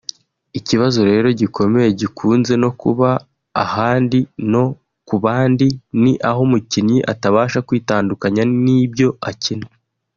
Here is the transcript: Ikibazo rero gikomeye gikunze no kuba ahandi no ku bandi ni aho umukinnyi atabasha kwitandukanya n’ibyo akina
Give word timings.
Ikibazo 0.59 0.99
rero 1.09 1.27
gikomeye 1.39 1.89
gikunze 1.99 2.53
no 2.63 2.69
kuba 2.81 3.09
ahandi 3.63 4.19
no 4.51 4.63
ku 5.07 5.15
bandi 5.23 5.67
ni 6.01 6.13
aho 6.29 6.39
umukinnyi 6.47 6.97
atabasha 7.11 7.59
kwitandukanya 7.67 8.43
n’ibyo 8.63 9.09
akina 9.29 9.67